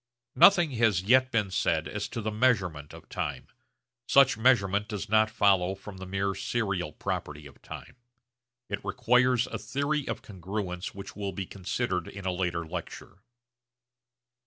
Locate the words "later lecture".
12.33-13.19